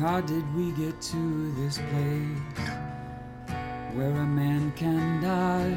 [0.00, 2.68] How did we get to this place
[3.92, 5.76] where a man can die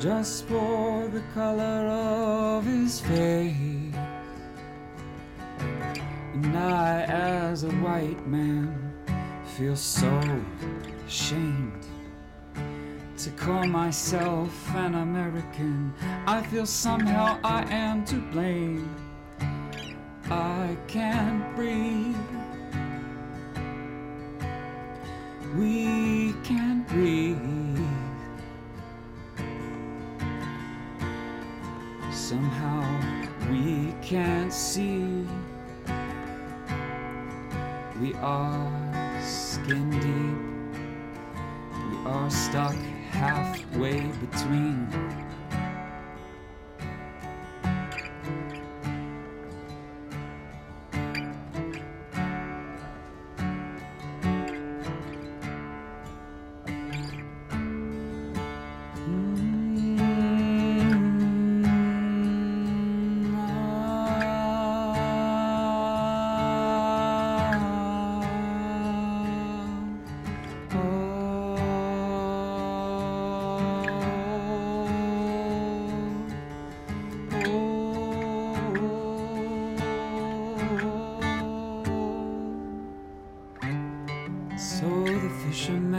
[0.00, 3.94] just for the color of his face?
[6.32, 8.92] And I, as a white man,
[9.56, 10.10] feel so
[11.06, 11.86] ashamed
[13.18, 15.94] to call myself an American.
[16.26, 18.92] I feel somehow I am to blame.
[20.28, 22.33] I can't breathe.
[33.50, 35.26] We can't see.
[38.00, 40.54] We are skin deep.
[41.90, 42.76] We are stuck
[43.10, 45.23] halfway between.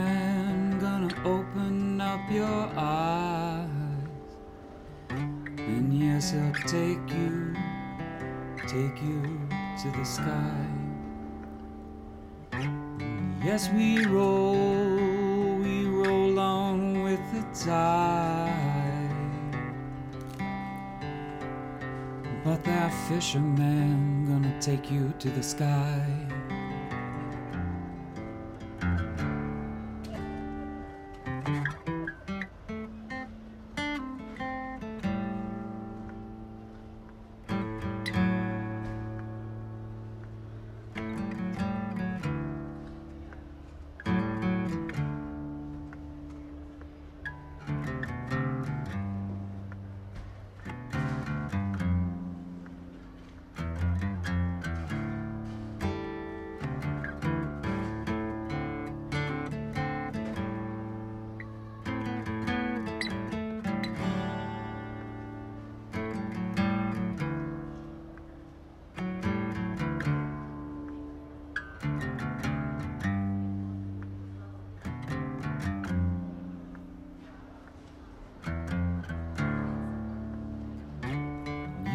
[0.06, 3.68] Fisherman gonna open up your eyes,
[5.10, 7.54] and yes, he'll take you,
[8.68, 9.40] take you
[9.82, 10.66] to the sky.
[13.44, 18.52] Yes, we roll, we roll on with the tide.
[22.44, 26.35] But that fisherman gonna take you to the sky.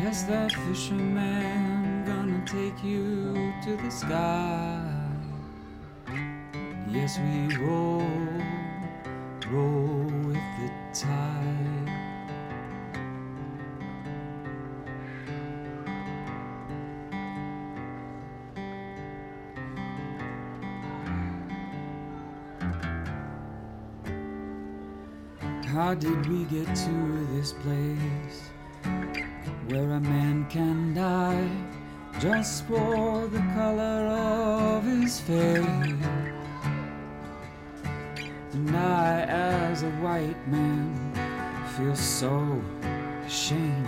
[0.04, 4.82] Yes, that fisherman gonna take you to the sky.
[6.90, 8.02] Yes, we roll,
[9.52, 11.90] roll with the tide.
[25.68, 28.52] How did we get to this place?
[29.68, 31.50] Where a man can die
[32.20, 35.66] just for the color of his face.
[38.54, 41.14] And I, as a white man,
[41.78, 42.62] feel so
[43.26, 43.88] ashamed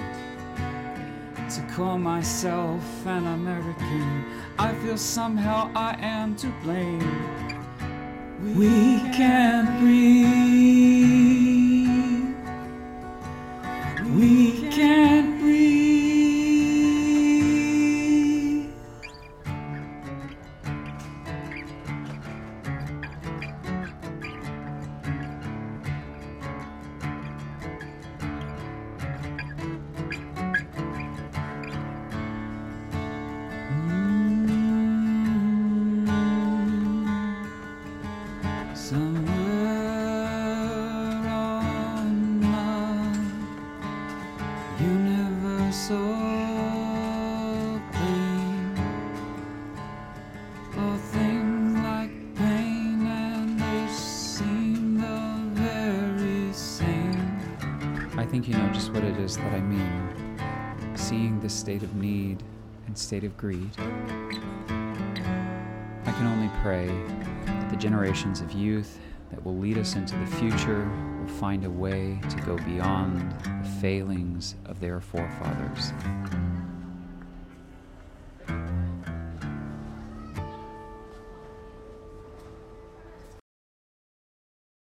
[1.50, 4.26] to call myself an American.
[4.58, 7.00] I feel somehow I am to blame.
[8.56, 10.73] We can't breathe.
[58.34, 60.10] Think you know just what it is that I mean.
[60.96, 62.42] Seeing this state of need
[62.88, 63.70] and state of greed.
[63.78, 64.32] I
[66.18, 66.88] can only pray
[67.46, 68.98] that the generations of youth
[69.30, 70.90] that will lead us into the future
[71.20, 75.94] will find a way to go beyond the failings of their forefathers.